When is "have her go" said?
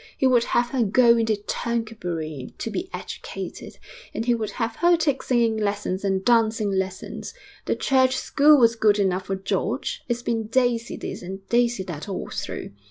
0.45-1.15